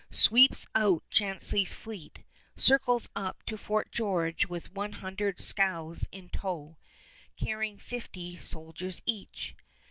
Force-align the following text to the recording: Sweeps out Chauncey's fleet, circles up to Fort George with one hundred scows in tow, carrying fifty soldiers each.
Sweeps 0.09 0.65
out 0.73 1.03
Chauncey's 1.11 1.75
fleet, 1.75 2.23
circles 2.57 3.07
up 3.15 3.43
to 3.45 3.55
Fort 3.55 3.91
George 3.91 4.47
with 4.47 4.73
one 4.73 4.93
hundred 4.93 5.39
scows 5.39 6.07
in 6.11 6.29
tow, 6.29 6.79
carrying 7.37 7.77
fifty 7.77 8.35
soldiers 8.37 9.03
each. 9.05 9.55